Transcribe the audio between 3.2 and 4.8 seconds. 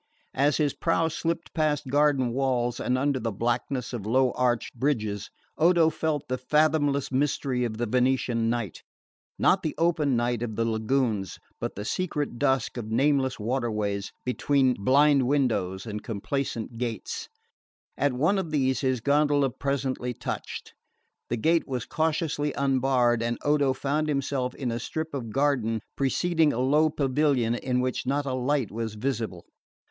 blackness of low ached